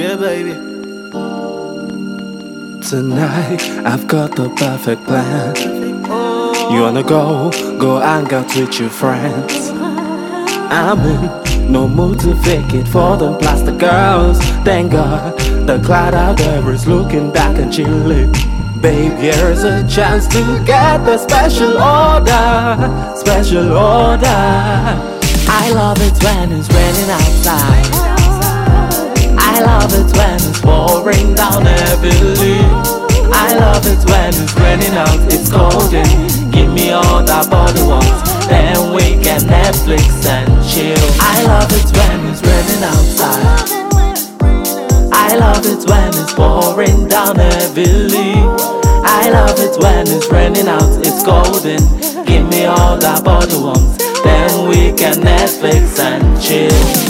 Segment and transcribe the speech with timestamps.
[0.00, 0.54] Yeah, baby.
[2.80, 5.54] Tonight, I've got the perfect plan.
[6.72, 9.68] You wanna go, go hang out with your friends.
[10.72, 14.38] I'm in no mood to fake it for them plastic girls.
[14.64, 18.32] Thank God, the cloud out there is looking back and chilling.
[18.80, 24.40] Babe, here's a chance to get the special order, special order.
[25.62, 28.19] I love it when it's raining outside.
[29.60, 32.64] I love it when it's pouring down heavily.
[33.28, 36.08] I love it when it's raining out, it's golden.
[36.50, 40.96] Give me all that body wants, then we can Netflix and chill.
[41.20, 43.44] I love it when it's raining outside.
[45.12, 48.40] I love it when it's pouring down heavily.
[49.04, 51.84] I love it when it's raining out, it's golden.
[52.24, 57.09] Give me all that body wants, then we can Netflix and chill.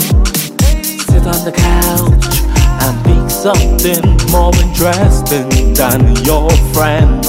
[1.21, 2.41] On the couch
[2.81, 7.27] and pick something more interesting than your friends.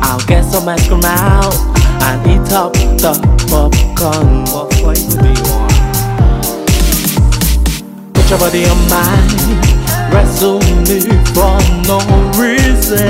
[0.00, 1.52] I'll get some ice cream out
[2.00, 3.12] and eat up the
[3.50, 4.44] popcorn.
[4.54, 5.72] What flavor do you want?
[8.14, 11.00] Put your body on mine, wrestle me
[11.34, 11.58] for
[11.90, 11.98] no
[12.38, 13.02] reason.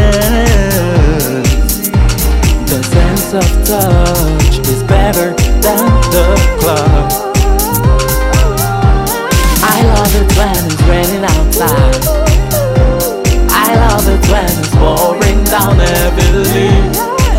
[2.66, 7.23] The sense of touch is better than the club.
[9.84, 12.00] I love it when it's raining outside.
[13.52, 16.72] I love it when it's pouring down heavily.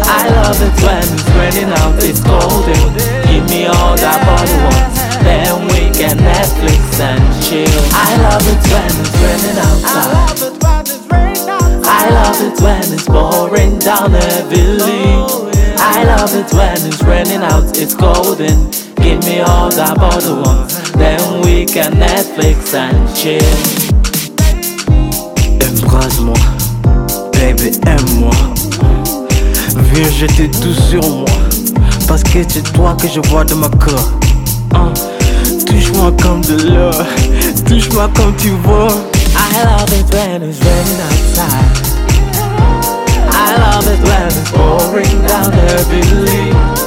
[0.06, 2.78] I love it when it's raining out, it's golden.
[3.26, 4.94] Give me all that body wants,
[5.26, 7.82] then we can Netflix and chill.
[7.98, 10.46] I love it when it's raining outside.
[11.82, 15.18] I love it when it's pouring down heavily.
[15.18, 18.85] Oh, I love it when it's raining out, it's golden.
[19.06, 23.38] Give me all that body wants, then we can Netflix and chill.
[25.62, 26.34] Embrasse-moi,
[27.34, 28.34] baby, aime-moi.
[29.94, 31.30] Viens jeter tout sur moi.
[32.08, 34.12] Parce que c'est toi que je vois dans ma corps.
[34.74, 34.92] Hein?
[35.68, 37.06] Touche-moi comme de l'or,
[37.68, 38.88] touche-moi comme tu vois.
[39.38, 41.76] I love it when it's raining outside.
[43.30, 46.85] I love it when it's pouring down heavily.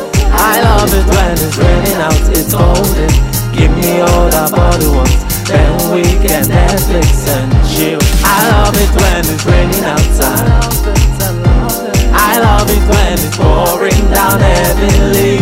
[0.58, 3.06] I love it when it's raining out, it's golden.
[3.54, 8.02] Give me all that body wants, then we can Netflix and chill.
[8.26, 10.50] I love it when it's raining outside.
[12.10, 15.38] I love it when it's pouring down heavily.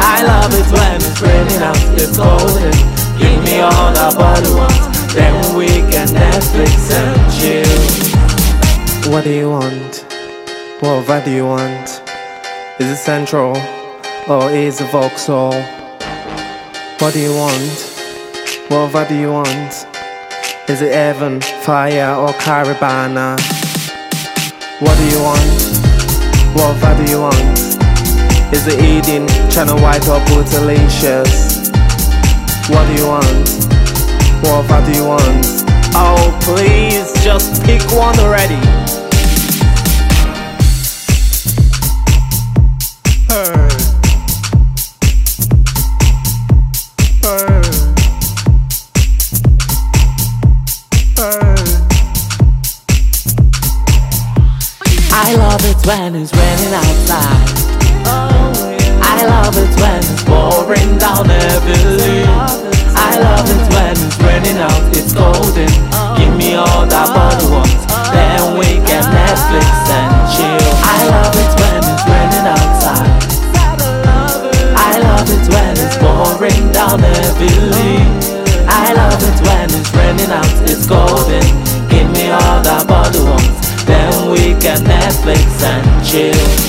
[0.00, 2.72] I love it when it's raining out, it's golden.
[3.20, 9.12] Give me all that body wants, then we can Netflix and chill.
[9.12, 10.08] What do you want?
[10.80, 12.00] What vibe do you want?
[12.80, 13.52] Is it central
[14.30, 15.54] Oh, or is it Vauxhall?
[16.98, 17.70] What do you want?
[18.68, 19.86] What vibe do you want?
[20.68, 23.40] Is it heaven, Fire or Caribana?
[24.80, 25.40] What do you want?
[26.52, 27.58] What vibe do you want?
[28.52, 31.72] Is it Eden, Channel White or Bootylicious?
[32.68, 33.48] What do you want?
[34.44, 35.46] What vibe do you want?
[35.94, 38.60] Oh, please, just pick one already.
[55.28, 57.52] I love it when it's raining outside.
[58.96, 62.24] I love it when it's pouring down heavily.
[62.96, 65.68] I love it when it's raining out, it's golden.
[66.16, 70.72] Give me all that body wants, then we can Netflix and chill.
[70.80, 73.12] I love it when it's raining outside.
[74.80, 78.00] I love it when it's pouring down heavily.
[78.64, 81.44] I love it when it's raining out, it's golden.
[81.92, 82.87] Give me all that
[86.08, 86.67] chill.